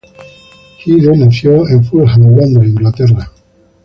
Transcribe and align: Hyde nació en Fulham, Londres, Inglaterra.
Hyde 0.79 1.15
nació 1.15 1.69
en 1.69 1.85
Fulham, 1.85 2.23
Londres, 2.35 2.67
Inglaterra. 2.69 3.31